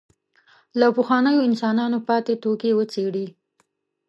له 0.79 0.87
پخوانیو 0.97 1.45
انسانانو 1.49 1.97
پاتې 2.07 2.33
توکي 2.43 2.71
وڅېړي. 2.75 3.27